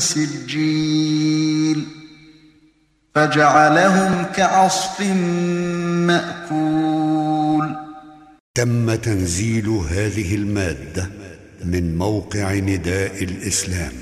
سجيل 0.00 1.86
فجعلهم 3.14 4.24
كعصف 4.24 5.00
مأكول. 6.06 7.76
تم 8.54 8.94
تنزيل 8.94 9.68
هذه 9.68 10.34
المادة 10.34 11.10
من 11.64 11.98
موقع 11.98 12.54
نداء 12.54 13.24
الإسلام 13.24 13.92